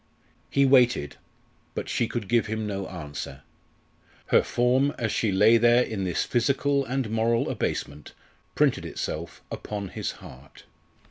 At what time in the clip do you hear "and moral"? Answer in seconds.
6.83-7.51